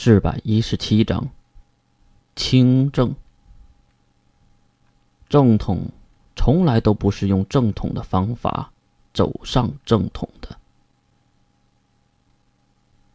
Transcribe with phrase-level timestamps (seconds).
[0.00, 1.26] 四百一十七章，
[2.36, 3.12] 清正。
[5.28, 5.90] 正统
[6.36, 8.70] 从来都不是用正统的方法
[9.12, 10.56] 走上正统的。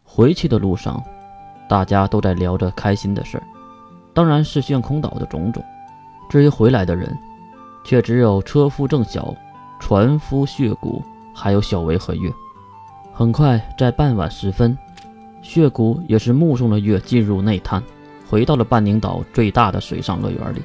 [0.04, 1.02] 回去的路上，
[1.70, 3.48] 大家都在聊着开心的事儿，
[4.14, 5.64] 当然是炫空岛的种种。
[6.30, 7.18] 至于回来的人，
[7.86, 9.34] 却只有车夫郑晓、
[9.80, 11.02] 船夫血骨，
[11.34, 12.30] 还有小维和月。
[13.14, 14.78] 很快，在傍晚时分。
[15.44, 17.84] 血骨也是目送了月进入内滩，
[18.28, 20.62] 回到了半宁岛最大的水上乐园里。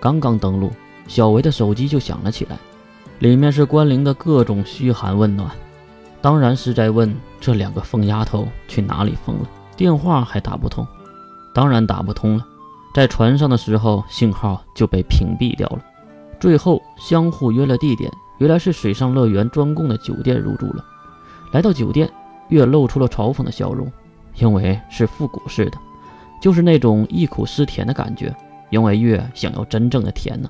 [0.00, 0.70] 刚刚登陆，
[1.06, 2.58] 小维的手机就响了起来，
[3.20, 5.48] 里面是关灵的各种嘘寒问暖，
[6.20, 9.48] 当然是在问这两个疯丫头去哪里疯了。
[9.76, 10.86] 电话还打不通，
[11.54, 12.44] 当然打不通了。
[12.94, 15.78] 在船上的时候，信号就被屏蔽掉了。
[16.38, 20.84] 最后相互约了地点，原来是水上乐园专供的酒店入住了。
[21.52, 22.12] 来到酒店。
[22.48, 23.90] 月露出了嘲讽的笑容，
[24.36, 25.78] 因为是复古式的，
[26.40, 28.34] 就是那种忆苦思甜的感觉。
[28.70, 30.48] 因为月想要真正的甜呢，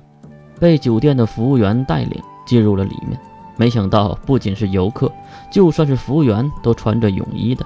[0.59, 3.19] 被酒店的服务员带领进入了里面。
[3.57, 5.11] 没想到不仅是游客，
[5.51, 7.65] 就算是服务员都穿着泳衣的，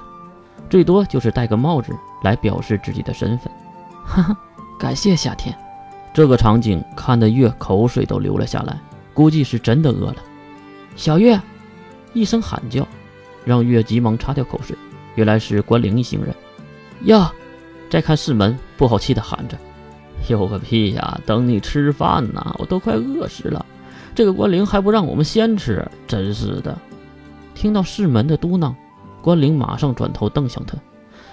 [0.68, 3.50] 最多就是戴个帽子来表示自己的身份。
[4.04, 4.36] 哈哈，
[4.78, 5.56] 感谢夏天。
[6.12, 8.78] 这个场景看得月口水都流了下来，
[9.14, 10.16] 估计是真的饿了。
[10.94, 11.40] 小月，
[12.12, 12.86] 一声喊叫。
[13.44, 14.76] 让月急忙擦掉口水，
[15.14, 16.34] 原来是关灵一行人。
[17.04, 17.32] 呀，
[17.88, 19.56] 再看四门，不好气的喊着
[20.28, 21.20] ：“有个屁呀！
[21.24, 23.64] 等你吃饭呢，我都快饿死了。
[24.14, 26.76] 这个关灵还不让我们先吃，真是的！”
[27.54, 28.74] 听到世门的嘟囔，
[29.22, 30.76] 关灵马上转头瞪向他，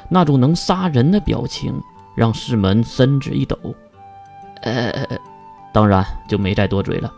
[0.10, 1.74] 那种能杀人的表情
[2.16, 3.58] 让世门身子一抖。
[4.62, 5.06] 呃，
[5.74, 7.14] 当然就没再多嘴了。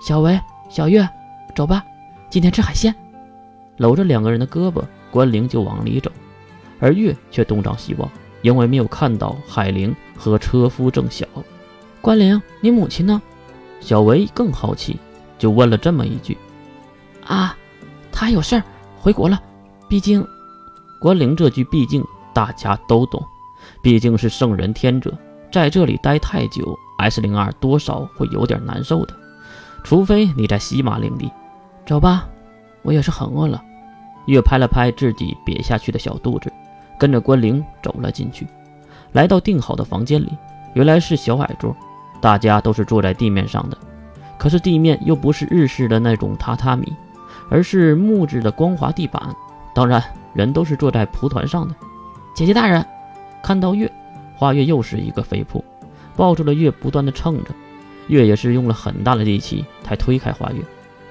[0.00, 1.06] 小维、小月，
[1.54, 1.84] 走吧，
[2.30, 2.94] 今天吃海鲜。
[3.80, 6.12] 搂着两个人的胳膊，关灵就往里走，
[6.78, 8.10] 而月却东张西望，
[8.42, 11.26] 因为没有看到海灵和车夫郑晓。
[12.02, 13.22] 关灵，你母亲呢？
[13.80, 14.98] 小维更好奇，
[15.38, 16.36] 就问了这么一句
[17.26, 17.56] ：“啊，
[18.12, 18.62] 她有事儿
[18.98, 19.40] 回国了。
[19.88, 20.22] 毕竟，
[21.00, 22.04] 关灵这句毕竟
[22.34, 23.24] 大家都懂，
[23.80, 25.10] 毕竟是圣人天者，
[25.50, 29.14] 在这里待太久，S 零二多少会有点难受的。
[29.82, 31.32] 除非你在西马领地。
[31.86, 32.28] 走吧，
[32.82, 33.62] 我也是很饿了。”
[34.26, 36.52] 月拍了拍自己瘪下去的小肚子，
[36.98, 38.46] 跟着关灵走了进去。
[39.12, 40.36] 来到订好的房间里，
[40.74, 41.76] 原来是小矮桌，
[42.20, 43.76] 大家都是坐在地面上的。
[44.38, 46.92] 可是地面又不是日式的那种榻榻米，
[47.50, 49.34] 而是木质的光滑地板。
[49.74, 50.02] 当然，
[50.34, 51.74] 人都是坐在蒲团上的。
[52.34, 52.84] 姐姐大人，
[53.42, 53.90] 看到月，
[54.36, 55.64] 花月又是一个飞扑，
[56.16, 57.50] 抱住了月，不断的蹭着。
[58.08, 60.62] 月也是用了很大的力气才推开花月。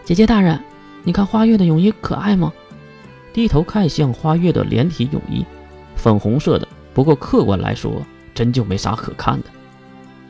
[0.03, 0.59] 姐姐大人，
[1.03, 2.51] 你看花月的泳衣可爱吗？
[3.39, 5.45] 低头看向花月的连体泳衣，
[5.95, 6.67] 粉红色的。
[6.93, 7.89] 不过客观来说，
[8.35, 9.47] 真就没啥可看的。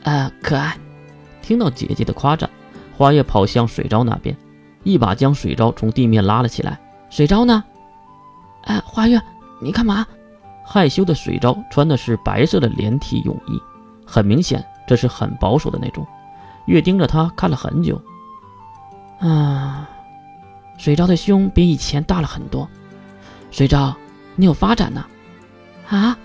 [0.04, 0.78] 呃，可爱。
[1.42, 2.48] 听到姐姐的夸赞，
[2.96, 4.36] 花月跑向水昭那边，
[4.84, 6.78] 一把将水昭从地面拉了起来。
[7.08, 7.64] 水昭呢？
[8.62, 9.20] 哎，花月，
[9.60, 10.06] 你干嘛？
[10.64, 13.60] 害羞的水昭穿的是白色的连体泳衣，
[14.06, 16.06] 很明显这是很保守的那种。
[16.66, 18.00] 月盯着他看了很久。
[19.18, 19.90] 啊，
[20.78, 22.70] 水昭的胸比以前大了很多。
[23.50, 23.94] 水昭，
[24.36, 25.04] 你有发展呢？
[25.88, 26.16] 啊！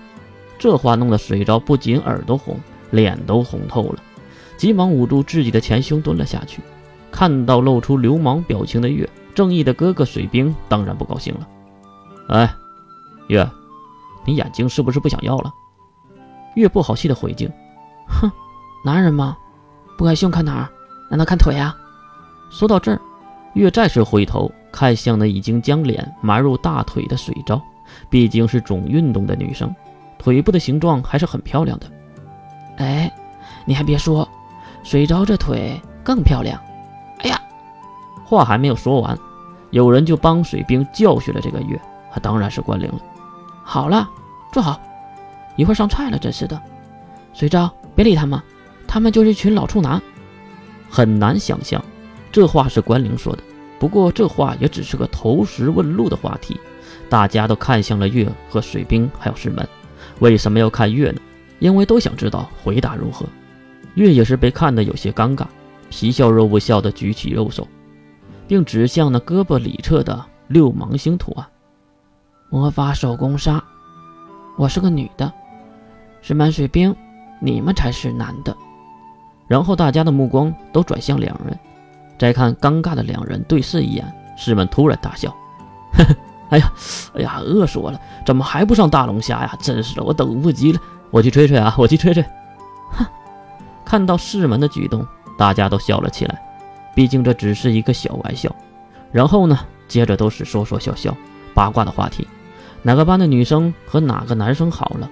[0.58, 2.60] 这话弄得水昭不仅耳朵红，
[2.92, 4.00] 脸都红透了，
[4.58, 6.62] 急忙捂住自己的前胸蹲了下去。
[7.12, 11.48] 看到露出流氓表情的月，正义的哥哥水兵当然不高兴了。
[12.30, 12.56] 哎，
[13.28, 13.50] 月，
[14.26, 15.52] 你眼睛是不是不想要了？
[16.56, 17.50] 月不好气的回敬
[18.08, 18.32] ：“哼，
[18.84, 19.38] 男人嘛，
[19.98, 20.70] 不看胸看哪儿？
[21.10, 21.76] 难道看腿啊？”
[22.50, 23.02] 说到这儿，
[23.56, 24.52] 月再次回头。
[24.72, 27.62] 看向那已经将脸埋入大腿的水昭，
[28.10, 29.74] 毕竟是总运动的女生，
[30.18, 31.90] 腿部的形状还是很漂亮的。
[32.76, 33.10] 哎，
[33.64, 34.28] 你还别说，
[34.84, 36.60] 水昭这腿更漂亮。
[37.20, 37.42] 哎呀，
[38.26, 39.18] 话还没有说完，
[39.72, 41.80] 有人就帮水兵教训了这个月，
[42.12, 43.00] 他当然是关灵了。
[43.64, 44.10] 好了，
[44.52, 44.78] 坐好，
[45.56, 46.62] 一会儿上菜了，真是的。
[47.32, 48.38] 水昭，别理他们，
[48.86, 50.02] 他们就是一群老处男。
[50.90, 51.82] 很难想象，
[52.36, 53.42] 这话是关灵说的。
[53.80, 56.60] 不过这话也只是个投石问路的话题，
[57.10, 59.66] 大家都看向了月和水兵还有石门。
[60.20, 61.22] 为什么要看月呢？
[61.60, 63.26] 因为都想知道回答如何。
[63.94, 65.46] 月也是被看得有些尴尬，
[65.90, 67.66] 皮笑肉不笑的举起右手，
[68.50, 71.48] 并指向那胳膊里侧的六芒星图案。
[72.50, 73.64] 魔法手工砂，
[74.58, 75.32] 我是个女的，
[76.22, 76.94] 石门水兵，
[77.40, 78.54] 你们才是男的。
[79.48, 81.58] 然后大家的目光都转向两人。
[82.18, 84.06] 再看尴尬的两人对视一眼，
[84.38, 85.30] 师门突然大笑
[85.94, 86.16] ：“呵呵，
[86.50, 86.72] 哎呀，
[87.16, 88.00] 哎呀，饿死我了！
[88.26, 89.58] 怎么还不上大龙虾呀？
[89.62, 90.80] 真是的，我等不及了。
[91.12, 92.24] 我去吹吹啊，我去吹吹。
[92.92, 93.06] 哼！
[93.86, 95.06] 看到世门的举动，
[95.38, 96.42] 大家都笑了起来。
[96.94, 98.54] 毕竟这只是一个小玩笑。
[99.12, 101.16] 然后呢，接着都是说说笑笑、
[101.54, 102.28] 八卦的话题。
[102.82, 105.10] 哪个班的女生和哪个男生好了？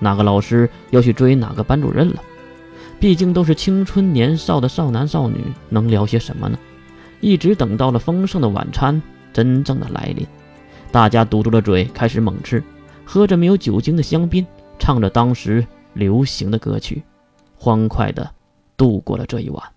[0.00, 2.22] 哪个老师要去追哪个班主任了？
[2.98, 6.58] 毕竟都是青春年少的少男少女，能聊些什么呢？
[7.20, 9.00] 一直等到了丰盛的晚餐
[9.32, 10.26] 真正的来临。
[10.90, 12.62] 大家堵住了嘴，开始猛吃，
[13.04, 14.46] 喝着没有酒精的香槟，
[14.78, 17.02] 唱着当时流行的歌曲，
[17.56, 18.30] 欢快的
[18.76, 19.73] 度过了这一晚。